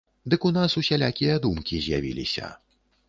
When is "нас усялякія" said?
0.55-1.35